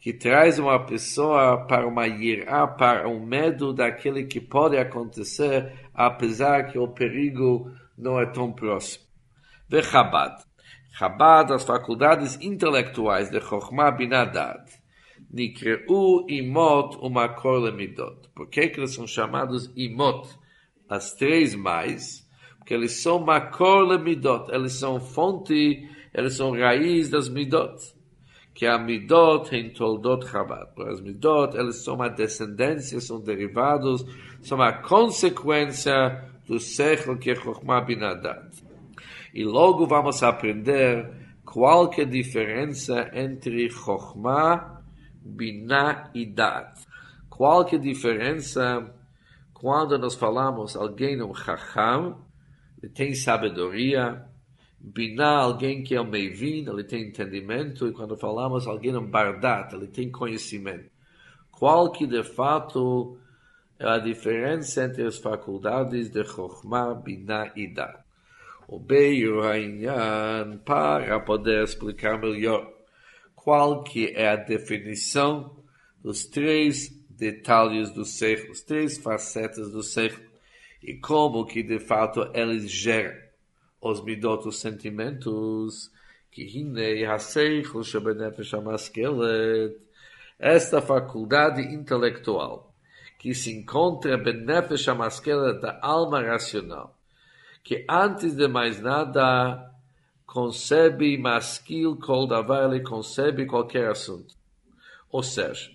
que 0.04 0.12
traz 0.12 0.60
uma 0.60 0.86
pessoa 0.86 1.66
para 1.66 1.88
uma 1.88 2.06
irá, 2.06 2.68
para 2.68 3.08
um 3.08 3.26
medo 3.26 3.72
daquele 3.72 4.26
que 4.26 4.42
pode 4.42 4.76
acontecer, 4.76 5.72
apesar 5.94 6.64
que 6.70 6.78
o 6.78 6.90
perigo 6.90 7.72
não 7.98 8.20
é 8.20 8.26
tão 8.26 8.52
próximo. 8.52 9.06
Vechabad. 9.70 10.44
Chabad, 10.92 11.54
as 11.54 11.64
faculdades 11.64 12.38
intelectuais 12.42 13.32
de 13.32 13.40
Chokhmah 13.40 13.92
Binadad, 13.92 14.66
Nikreu 15.32 16.26
Imot 16.28 16.98
Umakor 16.98 17.60
Lemidot. 17.62 18.28
Por 18.36 18.50
que, 18.50 18.68
que 18.68 18.82
eles 18.82 18.94
são 18.94 19.08
chamados 19.08 19.72
Imot? 19.74 20.28
As 20.90 21.14
três 21.14 21.56
mais, 21.56 22.28
porque 22.58 22.74
eles 22.74 23.02
são 23.02 23.20
Makor 23.20 23.88
Lemidot, 23.88 24.52
eles 24.52 24.74
são 24.74 25.00
fonte, 25.00 25.90
eles 26.14 26.36
são 26.36 26.52
raiz 26.52 27.10
das 27.10 27.30
Midot. 27.30 27.82
Que 28.54 28.66
a 28.66 28.78
Midot 28.78 29.54
em 29.56 29.72
Toldot 29.72 30.28
Chabad. 30.28 30.70
As 30.90 31.02
Midot, 31.02 31.58
eles 31.58 31.84
são 31.84 31.96
uma 31.96 32.10
descendência, 32.10 33.00
são 33.00 33.20
derivados, 33.20 34.06
são 34.42 34.62
a 34.62 34.74
consequência 34.74 36.30
do 36.48 36.60
século 36.60 37.18
que 37.18 37.32
é 37.32 37.36
Chokhmah 37.36 37.82
Binadad. 37.82 38.50
E 39.34 39.44
logo 39.44 39.88
vamos 39.88 40.22
aprender 40.22 41.10
qual 41.46 41.90
que 41.90 42.02
é 42.02 42.04
a 42.04 42.08
diferença 42.08 43.10
entre 43.14 43.70
Chokhmah, 43.70 44.82
Binah 45.24 46.12
e 46.14 46.26
Dat. 46.26 46.80
Qual 47.30 47.66
que 47.66 47.76
é 47.76 47.80
a 47.80 47.82
diferença 47.82 48.94
quando 49.64 49.98
nós 49.98 50.14
falamos 50.14 50.76
alguém 50.76 51.24
um 51.24 51.34
Chacham, 51.34 52.18
tem 52.94 53.14
sabedoria, 53.14 54.26
Binah, 54.84 55.44
alguém 55.44 55.82
que 55.82 55.96
é 55.96 56.02
um 56.02 56.10
Meivin, 56.10 56.68
ele 56.70 56.84
tem 56.84 57.08
entendimento, 57.08 57.88
e 57.88 57.94
quando 57.94 58.18
falamos 58.18 58.68
alguém 58.68 58.96
um 58.96 59.06
Bardat, 59.06 59.74
ele 59.74 59.88
tem 59.88 60.12
conhecimento. 60.12 60.92
Qual 61.50 61.92
que 61.92 62.06
de 62.06 62.24
fato 62.24 63.18
é 63.80 63.88
a 63.88 63.98
diferença 63.98 64.84
entre 64.84 65.04
as 65.04 65.18
faculdades 65.18 66.10
de 66.10 66.24
Chokhmah, 66.26 66.96
Binah 66.96 67.54
e 67.56 67.68
Dat? 67.74 68.04
o 68.68 68.80
Beio 68.80 69.42
para 70.66 71.20
poder 71.20 71.64
explicar 71.64 72.20
melhor 72.20 72.72
qual 73.36 73.84
que 73.84 74.08
é 74.16 74.30
a 74.30 74.36
definição 74.36 75.56
dos 76.02 76.26
três 76.26 76.90
detalhes 77.10 77.92
do 77.92 78.06
ser, 78.06 78.50
os 78.50 78.62
três 78.62 78.98
facetas 78.98 79.72
do 79.72 79.84
ser 79.84 80.30
e 80.82 80.96
como 80.96 81.46
que 81.46 81.62
de 81.62 81.80
fato 81.80 82.30
eles 82.34 82.70
geram 82.70 83.23
os 83.92 84.04
midot, 84.04 84.48
os 84.48 84.60
sentimentos 84.60 85.92
que 86.32 86.44
hinei 86.44 87.06
haseichel 87.06 87.84
shebenefesh 87.84 88.54
amaskelet 88.54 89.78
esta 90.40 90.82
faculdade 90.82 91.62
intelectual 91.62 92.74
que 93.20 93.34
se 93.34 93.52
encontra 93.52 94.18
benefesh 94.18 94.88
amaskelet 94.88 95.60
da 95.60 95.80
alma 95.82 96.22
racional 96.22 96.96
que 97.64 97.86
antes 97.90 98.36
de 98.36 98.48
mais 98.48 98.82
nada 98.82 99.72
concebe 100.26 101.18
masquil 101.18 101.96
kol 101.98 102.28
davar, 102.28 102.72
ele 102.72 102.82
concebe 102.82 103.46
qualquer 103.46 103.90
assunto. 103.90 104.36
Ou 105.12 105.22
seja, 105.22 105.70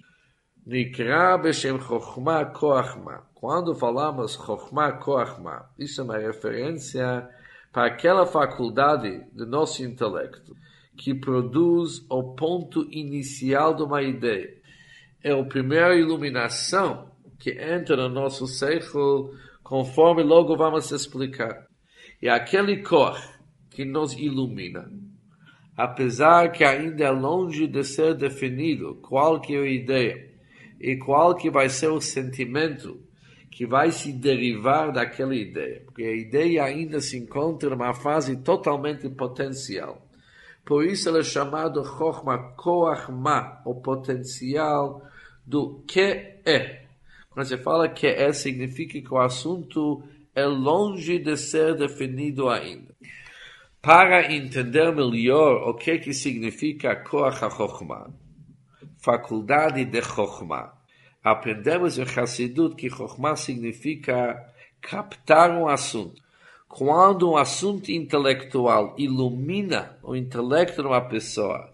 Nikra 0.67 1.38
Beshem 1.38 1.79
Koachma. 1.79 3.23
Quando 3.35 3.75
falamos 3.75 4.35
Chochma 4.35 4.93
Koachma, 4.93 5.71
isso 5.79 6.00
é 6.00 6.05
uma 6.05 6.19
referência 6.19 7.29
para 7.73 7.87
aquela 7.87 8.27
faculdade 8.27 9.23
do 9.33 9.47
nosso 9.47 9.83
intelecto 9.83 10.55
que 10.97 11.15
produz 11.15 12.05
o 12.11 12.35
ponto 12.35 12.87
inicial 12.91 13.75
de 13.75 13.83
uma 13.83 14.03
ideia. 14.03 14.53
É 15.23 15.33
a 15.33 15.45
primeira 15.45 15.97
iluminação 15.97 17.11
que 17.39 17.51
entra 17.53 17.97
no 17.97 18.09
nosso 18.09 18.47
século, 18.47 19.33
conforme 19.63 20.23
logo 20.23 20.57
vamos 20.57 20.91
explicar. 20.91 21.67
E 22.21 22.29
aquele 22.29 22.83
cor 22.83 23.17
que 23.71 23.85
nos 23.85 24.13
ilumina, 24.15 24.91
apesar 25.77 26.51
que 26.51 26.65
ainda 26.65 27.05
é 27.05 27.11
longe 27.11 27.69
de 27.69 27.85
ser 27.85 28.15
definido 28.15 28.97
qual 28.97 29.41
que 29.41 29.55
é 29.55 29.61
a 29.61 29.69
ideia 29.69 30.29
e 30.81 30.97
qual 30.97 31.37
que 31.37 31.49
vai 31.49 31.69
ser 31.69 31.89
o 31.89 32.01
sentimento 32.01 33.01
que 33.59 33.67
vai 33.67 33.91
se 33.91 34.12
derivar 34.12 34.93
daquela 34.93 35.35
ideia, 35.35 35.83
porque 35.85 36.05
a 36.05 36.15
ideia 36.15 36.62
ainda 36.62 37.00
se 37.00 37.19
encontra 37.19 37.69
numa 37.69 37.93
fase 37.93 38.37
totalmente 38.37 39.09
potencial. 39.09 40.00
Por 40.65 40.85
isso 40.85 41.09
ela 41.09 41.19
é 41.19 41.25
chamado 41.25 41.85
Chokhmah 41.85 42.53
Koachma, 42.57 43.61
o 43.65 43.75
potencial 43.75 45.03
do 45.45 45.83
que 45.88 46.38
é. 46.47 46.85
Quando 47.31 47.49
você 47.49 47.59
fala 47.59 47.88
que 47.88 48.07
é, 48.07 48.33
significa 48.33 48.93
que 48.93 49.12
o 49.12 49.19
assunto 49.19 50.05
é 50.37 50.45
longe 50.45 51.19
de 51.19 51.37
ser 51.37 51.75
definido 51.75 52.49
ainda. 52.49 52.95
Para 53.83 54.33
entender 54.33 54.95
melhor 54.95 55.69
o 55.69 55.75
que, 55.75 55.99
que 55.99 56.15
significa 56.15 56.95
Koach 56.95 57.45
HaChokhmah, 57.45 58.09
faculdade 59.03 59.85
de 59.85 60.00
Chokhmah, 60.00 60.78
aprendemos 61.23 61.99
em 61.99 62.03
Hassidut 62.03 62.77
que 62.77 62.91
Chokhmah 62.91 63.37
significa 63.37 64.53
captar 64.81 65.51
um 65.51 65.69
assunto. 65.69 66.23
Quando 66.69 67.31
um 67.31 67.37
assunto 67.37 67.91
intelectual 67.91 68.95
ilumina 68.99 69.99
o 70.03 70.15
intelecto 70.15 70.83
de 70.83 70.89
uma 70.89 71.01
pessoa, 71.01 71.73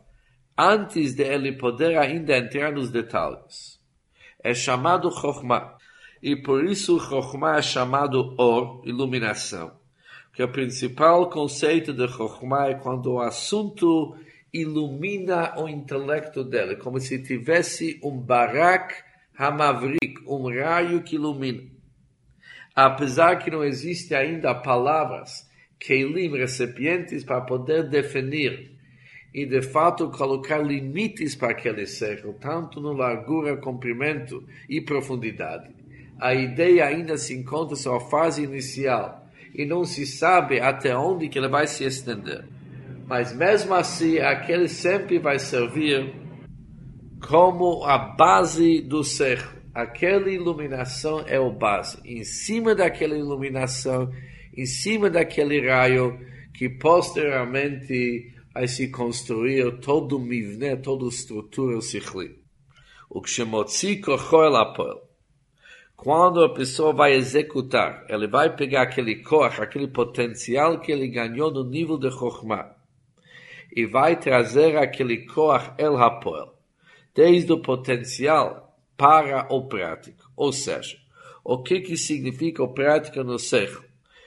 antes 0.57 1.15
de 1.15 1.25
ele 1.25 1.53
poder 1.53 1.99
ainda 1.99 2.37
entrar 2.37 2.73
nos 2.73 2.91
detalhes, 2.91 3.81
é 4.43 4.55
chamado 4.55 5.11
Chokhmah 5.11 5.77
e 6.23 6.37
por 6.37 6.65
isso 6.65 6.99
Chokhmah 6.99 7.59
é 7.59 7.63
chamado 7.63 8.35
Or, 8.39 8.81
iluminação. 8.85 9.73
Que 10.33 10.43
o 10.43 10.49
principal 10.49 11.29
conceito 11.29 11.93
de 11.93 12.09
Chokhmah 12.09 12.71
é 12.71 12.75
quando 12.75 13.13
o 13.13 13.21
assunto 13.21 14.17
ilumina 14.53 15.53
o 15.61 15.69
intelecto 15.69 16.43
dele, 16.43 16.77
como 16.77 16.99
se 16.99 17.23
tivesse 17.23 18.01
um 18.03 18.17
barak 18.17 19.04
hamavrik, 19.39 20.21
um 20.27 20.49
raio 20.49 21.03
que 21.03 21.17
ilumina. 21.17 21.63
apesar 22.75 23.37
que 23.37 23.51
não 23.51 23.63
existe 23.63 24.15
ainda 24.15 24.55
palavras, 24.55 25.49
kelim, 25.79 26.37
recipientes 26.37 27.23
para 27.23 27.41
poder 27.41 27.89
definir 27.89 28.73
e 29.33 29.45
de 29.45 29.63
fato 29.63 30.11
colocar 30.11 30.59
limites 30.59 31.35
para 31.35 31.51
aquele 31.51 31.87
céu, 31.87 32.33
tanto 32.41 32.81
no 32.81 32.93
largura, 32.93 33.57
comprimento 33.57 34.45
e 34.69 34.81
profundidade. 34.81 35.71
A 36.21 36.35
ideia 36.35 36.87
ainda 36.87 37.17
se 37.17 37.35
encontra 37.35 37.77
sua 37.77 38.01
fase 38.01 38.45
inicial 38.45 39.27
e 39.53 39.65
não 39.65 39.85
se 39.85 40.07
sabe 40.07 40.61
até 40.61 40.97
onde 40.97 41.29
que 41.29 41.39
ele 41.39 41.49
vai 41.49 41.67
se 41.67 41.85
estender. 41.85 42.45
Mas 43.07 43.35
mesmo 43.35 43.75
assim, 43.75 44.19
aquele 44.19 44.69
sempre 44.69 45.19
vai 45.19 45.39
servir 45.39 46.15
como 47.27 47.85
a 47.85 47.97
base 47.97 48.81
do 48.83 49.03
ser. 49.03 49.43
Aquela 49.75 50.31
iluminação 50.31 51.25
é 51.27 51.41
o 51.41 51.51
base. 51.51 51.99
Em 52.05 52.23
cima 52.23 52.75
daquela 52.75 53.17
iluminação, 53.17 54.13
em 54.57 54.67
cima 54.67 55.11
daquele 55.11 55.67
raio, 55.67 56.19
que 56.53 56.69
posteriormente 56.69 58.33
vai 58.53 58.69
se 58.69 58.89
construir 58.89 59.81
todo 59.81 60.17
o 60.17 60.21
mivne, 60.21 60.77
toda 60.77 61.05
a 61.07 61.09
estrutura 61.09 61.81
sikhli. 61.81 62.39
O 63.11 63.21
que 63.21 63.31
chamou-se. 63.31 64.01
Quando 65.97 66.45
a 66.45 66.53
pessoa 66.53 66.93
vai 66.93 67.15
executar, 67.15 68.05
ele 68.09 68.29
vai 68.29 68.55
pegar 68.55 68.83
aquele 68.83 69.17
cor, 69.17 69.51
aquele 69.61 69.89
potencial 69.89 70.79
que 70.79 70.93
ele 70.93 71.09
ganhou 71.09 71.51
no 71.51 71.65
nível 71.65 71.97
de 71.97 72.11
Chokhmah, 72.11 72.77
e 73.75 73.87
vai 73.87 74.17
trazer 74.17 74.77
aquele 74.77 75.25
cor 75.27 75.75
el 75.79 75.97
Hapoel, 75.97 76.55
desde 77.15 77.53
o 77.53 77.61
potencial 77.61 78.77
para 78.97 79.47
o 79.53 79.67
prático. 79.69 80.31
Ou 80.37 80.53
seja, 80.53 80.97
o 81.45 81.63
que, 81.63 81.81
que 81.81 81.97
significa 81.97 82.63
o 82.63 82.73
prático 82.73 83.23
no 83.23 83.39
ser? 83.39 83.71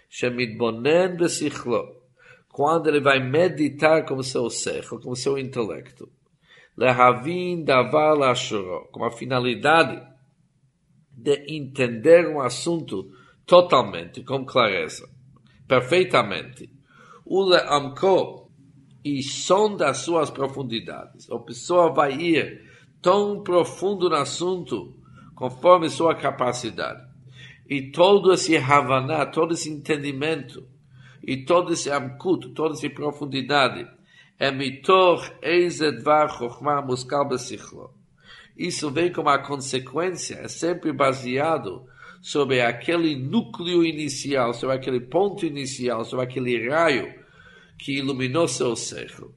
Shemidbonen 0.09 1.17
besichlo 1.17 1.97
quando 2.47 2.87
ele 2.87 2.99
vai 2.99 3.19
meditar 3.19 4.05
com 4.05 4.21
seu 4.23 4.49
ser, 4.49 4.87
com 4.87 5.13
seu 5.13 5.37
intelecto. 5.37 6.09
Lehavin 6.75 7.63
davar 7.63 8.15
lashuro, 8.15 8.87
com 8.91 9.03
a 9.03 9.11
finalidade 9.11 10.01
de 11.11 11.43
entender 11.47 12.27
um 12.27 12.39
assunto 12.39 13.11
totalmente, 13.45 14.23
com 14.23 14.45
clareza, 14.45 15.09
perfeitamente. 15.67 16.69
O 17.25 17.43
leamko 17.43 18.51
e 19.03 19.21
sonda 19.23 19.89
as 19.89 19.99
suas 19.99 20.29
profundidades. 20.29 21.29
A 21.31 21.39
pessoa 21.39 21.91
vai 21.91 22.13
ir 22.13 22.66
tão 23.01 23.41
profundo 23.41 24.09
no 24.09 24.15
assunto 24.15 24.95
conforme 25.35 25.89
sua 25.89 26.15
capacidade. 26.15 27.05
E 27.69 27.91
todo 27.91 28.33
esse 28.33 28.55
Havaná, 28.57 29.25
todo 29.25 29.53
esse 29.53 29.69
entendimento, 29.69 30.65
e 31.21 31.37
todo 31.37 31.73
esse 31.73 31.91
amkut, 31.91 32.49
toda 32.49 32.73
essa 32.73 32.89
profundidade, 32.89 33.85
é 34.39 34.51
mitor 34.51 35.37
eizedvar 35.41 36.29
chokhmah 36.29 36.81
muskal 36.81 37.27
besichlo. 37.27 37.93
Isso 38.57 38.89
vem 38.89 39.11
como 39.11 39.29
a 39.29 39.37
consequência, 39.37 40.35
é 40.35 40.47
sempre 40.47 40.93
baseado 40.93 41.85
sobre 42.21 42.61
aquele 42.61 43.15
núcleo 43.15 43.83
inicial, 43.83 44.53
sobre 44.53 44.75
aquele 44.75 45.01
ponto 45.01 45.45
inicial, 45.45 46.05
sobre 46.05 46.25
aquele 46.25 46.69
raio 46.69 47.13
que 47.77 47.97
iluminou 47.97 48.47
seu 48.47 48.75
cérebro. 48.75 49.35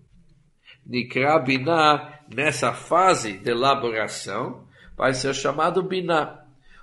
Nikra 0.87 1.39
Binah, 1.39 2.21
nessa 2.35 2.73
fase 2.73 3.35
de 3.35 3.51
elaboração, 3.51 4.65
vai 4.97 5.15
ser 5.15 5.35
chamado 5.35 5.83
Binah 5.83 6.41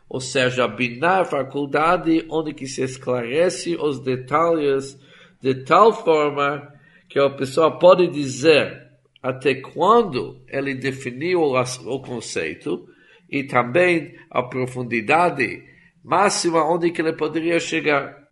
ou 0.09 0.21
seja, 0.21 0.67
binar 0.67 1.25
faculdade 1.25 2.25
onde 2.29 2.53
que 2.53 2.65
se 2.65 2.81
esclarece 2.81 3.75
os 3.75 3.99
detalhes 3.99 4.97
de 5.41 5.53
tal 5.65 5.93
forma 5.93 6.73
que 7.09 7.19
a 7.19 7.29
pessoa 7.29 7.77
pode 7.77 8.07
dizer 8.07 8.87
até 9.21 9.55
quando 9.55 10.41
ele 10.47 10.73
definiu 10.75 11.41
o 11.41 11.99
conceito 11.99 12.87
e 13.29 13.43
também 13.43 14.15
a 14.29 14.41
profundidade 14.43 15.63
máxima 16.03 16.63
onde 16.63 16.91
que 16.91 17.01
ele 17.01 17.13
poderia 17.13 17.59
chegar. 17.59 18.25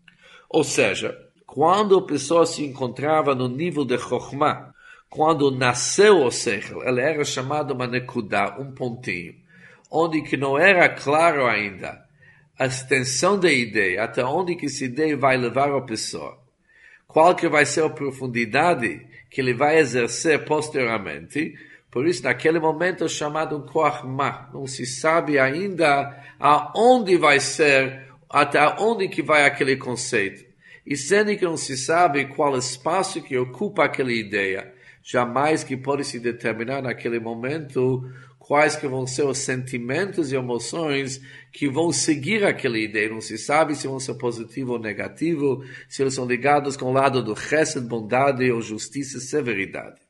Ou 0.49 0.63
seja, 0.63 1.17
quando 1.45 1.97
a 1.97 2.05
pessoa 2.05 2.45
se 2.45 2.63
encontrava 2.63 3.35
no 3.35 3.49
nível 3.49 3.83
de 3.83 3.97
Chokhmah, 3.97 4.73
quando 5.09 5.51
nasceu 5.51 6.23
o 6.23 6.31
Sechel, 6.31 6.81
ele 6.87 7.01
era 7.01 7.23
chamado 7.23 7.73
uma 7.73 7.87
nekudá, 7.87 8.57
um 8.59 8.71
pontinho 8.71 9.35
onde 9.89 10.21
que 10.21 10.35
não 10.35 10.57
era 10.57 10.89
claro 10.89 11.45
ainda 11.45 12.03
a 12.57 12.65
extensão 12.65 13.39
da 13.39 13.51
ideia, 13.51 14.03
até 14.03 14.23
onde 14.23 14.55
que 14.55 14.65
essa 14.65 14.83
ideia 14.83 15.15
vai 15.15 15.37
levar 15.37 15.71
a 15.71 15.81
pessoa. 15.81 16.37
Qual 17.07 17.35
que 17.35 17.47
vai 17.47 17.65
ser 17.65 17.83
a 17.83 17.89
profundidade 17.89 19.05
que 19.29 19.41
ele 19.41 19.53
vai 19.53 19.77
exercer 19.79 20.45
posteriormente. 20.45 21.53
Por 21.91 22.07
isso, 22.07 22.23
naquele 22.23 22.57
momento 22.57 23.03
é 23.03 23.07
chamado 23.09 23.57
um 23.57 23.65
Koachma. 23.65 24.49
Não 24.53 24.65
se 24.65 24.85
sabe 24.85 25.37
ainda 25.37 26.23
aonde 26.39 27.17
vai 27.17 27.41
ser, 27.41 28.07
até 28.29 28.65
onde 28.79 29.09
que 29.09 29.21
vai 29.21 29.45
aquele 29.45 29.75
conceito. 29.75 30.45
E 30.85 30.95
sendo 30.95 31.35
que 31.35 31.43
não 31.43 31.57
se 31.57 31.75
sabe 31.75 32.27
qual 32.27 32.57
espaço 32.57 33.21
que 33.21 33.37
ocupa 33.37 33.83
aquela 33.83 34.13
ideia, 34.13 34.73
jamais 35.05 35.63
que 35.63 35.77
pode 35.77 36.03
se 36.03 36.19
determinar 36.19 36.81
naquele 36.81 37.19
momento 37.19 38.03
quais 38.39 38.75
que 38.75 38.87
vão 38.87 39.05
ser 39.05 39.23
os 39.23 39.37
sentimentos 39.37 40.31
e 40.31 40.35
emoções 40.35 41.21
que 41.51 41.69
vão 41.69 41.91
seguir 41.91 42.43
aquela 42.43 42.79
ideia. 42.79 43.09
Não 43.09 43.21
se 43.21 43.37
sabe 43.37 43.75
se 43.75 43.87
vão 43.87 43.99
ser 43.99 44.15
positivo 44.15 44.73
ou 44.73 44.79
negativo, 44.79 45.63
se 45.87 46.01
eles 46.01 46.15
são 46.15 46.25
ligados 46.25 46.75
com 46.75 46.85
o 46.85 46.93
lado 46.93 47.23
do 47.23 47.35
chesed, 47.35 47.87
bondade 47.87 48.51
ou 48.51 48.61
justiça, 48.61 49.19
severidade. 49.19 50.01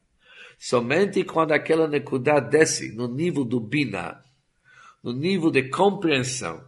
Somente 0.57 1.25
quando 1.25 1.51
aquela 1.51 1.89
nekudá 1.89 2.39
desce 2.39 2.93
no 2.93 3.13
nível 3.13 3.43
do 3.43 3.59
bina, 3.59 4.23
no 5.03 5.11
nível 5.11 5.51
de 5.51 5.63
compreensão. 5.63 6.63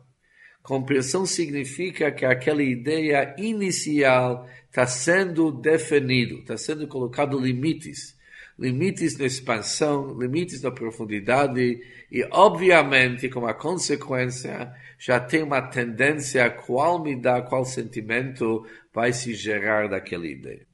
Compreensão 0.62 1.26
significa 1.26 2.12
que 2.12 2.26
aquela 2.26 2.62
ideia 2.62 3.34
inicial 3.38 4.46
está 4.66 4.86
sendo 4.86 5.50
definido, 5.50 6.40
está 6.40 6.58
sendo 6.58 6.86
colocado 6.90 7.40
limites 7.40 8.17
limites 8.58 9.18
na 9.18 9.26
expansão, 9.26 10.18
limites 10.20 10.62
na 10.62 10.72
profundidade 10.72 11.80
e, 12.12 12.28
obviamente, 12.32 13.30
como 13.30 13.48
a 13.48 13.54
consequência, 13.54 14.74
já 14.98 15.20
tem 15.20 15.44
uma 15.44 15.62
tendência 15.62 16.46
a 16.46 16.50
qual 16.50 17.02
me 17.04 17.16
dá, 17.16 17.42
qual 17.42 17.64
sentimento 17.66 18.66
vai 18.94 19.14
se 19.14 19.34
gerar 19.34 19.88
daquela 19.88 20.26
ideia. 20.26 20.66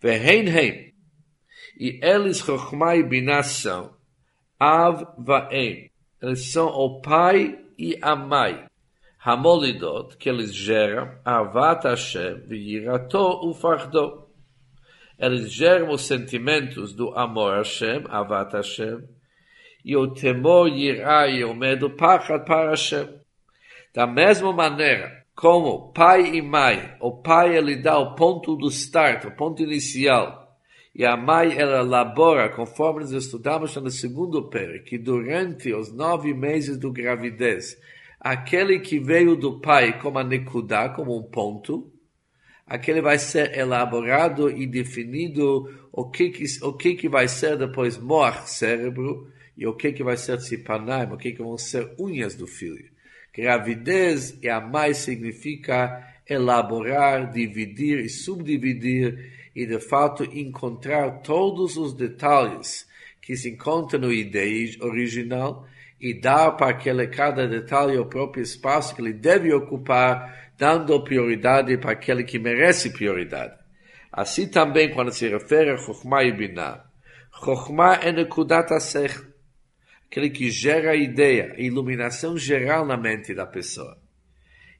Vehem 0.00 0.48
hem, 0.48 0.94
e 1.78 2.00
eles 2.02 2.38
chokhmai 2.38 3.02
binação, 3.02 3.94
av 4.58 5.04
vaem, 5.18 5.90
eles 6.22 6.50
são 6.50 6.68
o 6.68 7.00
pai 7.02 7.58
e 7.78 7.98
a 8.00 8.16
mãe. 8.16 8.64
Hamolidot, 9.18 10.16
que 10.16 10.28
eles 10.28 10.54
geram, 10.54 11.18
avat 11.24 11.84
Hashem, 11.84 12.46
virato 12.46 13.48
ufardo 13.48 14.25
eles 15.18 15.50
geram 15.50 15.90
os 15.90 16.06
sentimentos 16.06 16.92
do 16.92 17.16
amor 17.16 17.54
a 17.54 17.58
Hashem, 17.58 18.04
Avat 18.08 18.52
Hashem, 18.52 19.02
e 19.84 19.96
o 19.96 20.08
temor, 20.08 20.68
irá 20.68 21.28
e 21.28 21.44
o 21.44 21.54
medo, 21.54 21.90
pachat 21.90 22.44
para 22.44 22.70
Hashem. 22.70 23.08
Da 23.94 24.06
mesma 24.06 24.52
maneira, 24.52 25.24
como 25.34 25.92
pai 25.92 26.34
e 26.34 26.42
mãe, 26.42 26.94
o 27.00 27.12
pai 27.12 27.56
ele 27.56 27.76
dá 27.76 27.98
o 27.98 28.14
ponto 28.14 28.56
do 28.56 28.68
start, 28.68 29.24
o 29.24 29.30
ponto 29.30 29.62
inicial, 29.62 30.46
e 30.94 31.04
a 31.04 31.16
mãe 31.16 31.56
ela 31.56 31.80
elabora, 31.80 32.48
conforme 32.48 33.00
nós 33.00 33.12
estudamos 33.12 33.76
no 33.76 33.90
segundo 33.90 34.48
pere, 34.48 34.80
que 34.80 34.98
durante 34.98 35.72
os 35.72 35.92
nove 35.92 36.34
meses 36.34 36.78
do 36.78 36.90
gravidez, 36.90 37.76
aquele 38.18 38.80
que 38.80 38.98
veio 38.98 39.36
do 39.36 39.60
pai 39.60 39.98
como 40.00 40.18
a 40.18 40.24
nekudá, 40.24 40.88
como 40.88 41.16
um 41.16 41.22
ponto, 41.22 41.92
aquele 42.66 43.00
vai 43.00 43.18
ser 43.18 43.56
elaborado 43.56 44.50
e 44.50 44.66
definido 44.66 45.88
o 45.92 46.10
que 46.10 46.30
que, 46.30 46.44
o 46.62 46.72
que, 46.72 46.94
que 46.94 47.08
vai 47.08 47.28
ser 47.28 47.56
depois 47.56 47.96
mor 47.96 48.46
cérebro 48.46 49.30
e 49.56 49.66
o 49.66 49.74
que 49.74 49.92
que 49.92 50.02
vai 50.02 50.16
ser 50.16 50.38
tzipanaim, 50.38 51.12
o 51.12 51.16
que 51.16 51.32
que 51.32 51.42
vão 51.42 51.56
ser 51.56 51.94
unhas 51.98 52.34
do 52.34 52.46
filho. 52.46 52.90
Gravidez 53.32 54.36
e 54.42 54.48
a 54.48 54.60
mais 54.60 54.98
significa 54.98 56.14
elaborar, 56.28 57.30
dividir 57.30 58.00
e 58.00 58.08
subdividir 58.08 59.32
e 59.54 59.64
de 59.64 59.78
fato 59.78 60.24
encontrar 60.24 61.22
todos 61.22 61.76
os 61.76 61.94
detalhes 61.94 62.86
que 63.22 63.36
se 63.36 63.50
encontram 63.50 64.00
no 64.00 64.12
ideia 64.12 64.68
original 64.80 65.66
e 66.00 66.12
dar 66.12 66.52
para 66.52 66.70
aquele 66.70 67.06
cada 67.06 67.46
detalhe 67.46 67.96
o 67.96 68.06
próprio 68.06 68.42
espaço 68.42 68.94
que 68.94 69.00
ele 69.00 69.12
deve 69.12 69.52
ocupar 69.52 70.45
dando 70.56 71.02
prioridade 71.02 71.76
para 71.78 71.92
aquele 71.92 72.24
que 72.24 72.38
merece 72.38 72.90
prioridade. 72.90 73.54
Assim 74.12 74.48
também 74.48 74.92
quando 74.92 75.12
se 75.12 75.28
refere 75.28 75.70
a 75.70 75.76
Chokhmah 75.76 76.24
e 76.24 76.32
Binah. 76.32 76.84
Chokhmah 77.44 78.00
é 78.02 78.12
Nekudat 78.12 78.72
Asech, 78.72 79.22
aquele 80.06 80.30
que 80.30 80.50
gera 80.50 80.92
a 80.92 80.96
ideia, 80.96 81.52
a 81.56 81.60
iluminação 81.60 82.36
geral 82.38 82.86
na 82.86 82.96
mente 82.96 83.34
da 83.34 83.46
pessoa. 83.46 83.98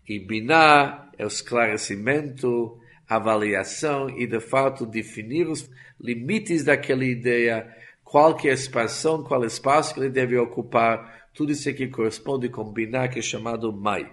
E 0.08 0.18
Biná 0.18 1.10
é 1.18 1.24
o 1.24 1.28
esclarecimento, 1.28 2.78
avaliação 3.08 4.08
e, 4.08 4.26
de 4.26 4.40
fato, 4.40 4.86
definir 4.86 5.48
os 5.48 5.68
limites 6.00 6.64
daquela 6.64 7.04
ideia, 7.04 7.66
qual 8.02 8.36
que 8.36 8.48
é 8.48 8.52
a 8.52 8.54
expansão, 8.54 9.22
qual 9.22 9.42
é 9.42 9.46
espaço 9.46 9.92
que 9.92 10.00
ele 10.00 10.10
deve 10.10 10.38
ocupar, 10.38 11.28
tudo 11.34 11.52
isso 11.52 11.68
aqui 11.68 11.88
corresponde 11.88 12.48
com 12.48 12.72
Biná, 12.72 13.08
que 13.08 13.18
é 13.18 13.22
chamado 13.22 13.72
Mai. 13.72 14.10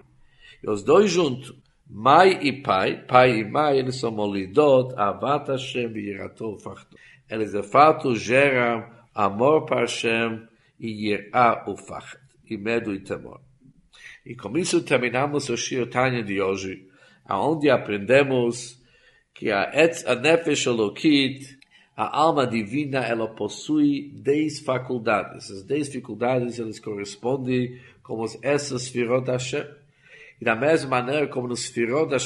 E 0.64 0.70
os 0.70 0.82
dois 0.82 1.10
juntos, 1.10 1.54
Mai 1.86 2.38
e 2.40 2.50
Pai, 2.62 3.04
Pai 3.06 3.40
e 3.40 3.44
Mai, 3.44 3.78
eles 3.78 3.96
são 3.96 4.10
molidot, 4.10 4.94
Avat 4.96 5.50
Hashem 5.50 5.94
e 5.94 6.08
Yeratou 6.08 6.58
Fachto. 6.58 6.96
Eles, 7.28 7.52
de 7.52 7.62
fato, 7.62 8.16
geram 8.16 8.88
amor 9.14 9.66
para 9.66 9.80
Hashem 9.80 10.48
e 10.80 11.10
Yerá 11.10 11.64
o 11.66 11.76
e 12.48 12.56
medo 12.56 12.94
e 12.94 13.00
temor. 13.00 13.40
E 14.24 14.34
com 14.34 14.56
isso 14.56 14.82
terminamos 14.82 15.50
o 15.50 15.56
Shir 15.56 15.88
Tanya 15.88 16.22
de 16.22 16.40
hoje, 16.40 16.88
onde 17.28 17.68
aprendemos 17.68 18.82
que 19.34 19.50
a 19.50 19.70
Etz 19.74 20.06
a 20.06 20.14
Nefesh 20.14 20.66
Elokit, 20.66 21.58
a 21.94 22.18
alma 22.18 22.46
divina, 22.46 23.00
ela 23.00 23.28
possui 23.28 24.10
dez 24.14 24.60
faculdades. 24.60 25.44
Essas 25.44 25.62
dez 25.62 25.92
faculdades, 25.92 26.58
elas 26.58 26.80
correspondem 26.80 27.78
como 28.02 28.24
essas 28.42 28.84
Sfirot 28.84 29.30
Hashem. 29.30 29.83
E 30.44 30.52
da 30.52 30.54
mesma 30.54 31.00
maneira 31.00 31.26
como 31.26 31.48
nos 31.48 31.72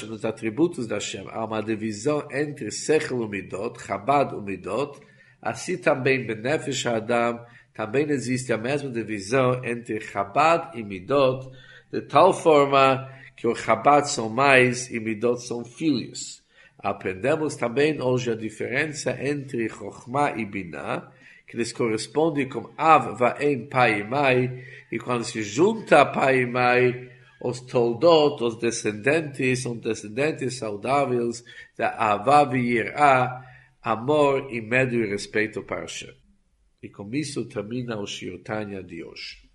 nos 0.09 0.25
atributos 0.25 0.89
da 0.89 0.97
Hashem, 0.97 1.29
há 1.31 1.45
uma 1.45 1.63
divisão 1.63 2.27
entre 2.33 2.69
Sechel 2.73 3.23
e 3.23 3.29
Midot, 3.29 3.81
Chabad 3.81 4.35
e 4.35 4.41
Midot, 4.41 4.99
assim 5.41 5.79
também 5.79 6.27
Benefesh 6.27 6.85
Adam, 6.87 7.41
também 7.73 8.11
existe 8.11 8.53
a 8.53 8.59
mesma 8.59 8.91
divisão 8.91 9.65
entre 9.65 10.01
Chabad 10.01 10.77
e 10.77 10.83
Midot, 10.83 11.49
de 11.93 12.01
tal 12.01 12.33
forma 12.33 13.09
que 13.37 13.47
o 13.47 13.55
Chabad 13.55 14.11
são 14.11 14.29
mais 14.29 14.91
e 14.91 14.99
Midot 14.99 15.41
são 15.41 15.65
filhos. 15.65 16.43
Aprendemos 16.77 17.55
também 17.55 18.03
hoje 18.03 18.33
a 18.33 18.35
diferença 18.35 19.17
entre 19.23 19.69
Chokhmah 19.69 20.33
e 20.37 20.45
Binah, 20.45 21.09
que 21.47 21.57
eles 21.57 21.73
correspondem 21.73 22.49
com 22.49 22.69
Av, 22.77 23.17
Vaem, 23.17 23.69
Pai 23.69 24.01
e 24.01 24.05
Mai, 24.05 24.65
e 24.91 24.99
quando 24.99 25.23
se 25.23 25.41
junta 25.41 26.05
Pai 26.05 26.41
e 26.41 26.47
Mai, 26.47 27.17
os 27.41 27.61
toldot, 27.61 28.43
os 28.43 28.59
descendentes, 28.59 29.63
são 29.63 29.77
descendentes 29.77 30.59
saudáveis 30.59 31.45
da 31.77 31.91
Avá 31.91 32.49
e 32.57 32.83
amor 33.83 34.53
e 34.53 34.61
medo 34.61 34.95
e 34.95 35.07
respeito 35.07 35.63
para 35.63 35.83
Hashem. 35.83 36.15
E 36.83 36.89
com 36.89 37.13
isso 37.15 37.45
termina 37.47 37.99
o 37.99 38.07
Shirtanya 38.07 38.83
de 38.83 39.03
hoje. 39.03 39.48